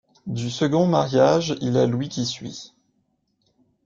Du 0.25 0.49
second 0.49 0.87
mariage 0.87 1.55
il 1.61 1.77
a 1.77 1.85
Louis 1.85 2.09
qui 2.09 2.25
suit. 2.25 2.73